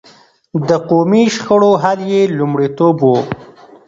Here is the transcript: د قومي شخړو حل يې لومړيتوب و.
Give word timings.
د 0.67 0.69
قومي 0.89 1.23
شخړو 1.35 1.71
حل 1.83 1.99
يې 2.11 2.21
لومړيتوب 2.37 2.97
و. 3.03 3.07